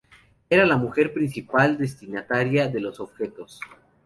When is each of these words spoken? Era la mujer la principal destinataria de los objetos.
Era 0.49 0.65
la 0.65 0.77
mujer 0.77 1.09
la 1.09 1.13
principal 1.13 1.77
destinataria 1.77 2.67
de 2.67 2.79
los 2.79 2.99
objetos. 2.99 3.59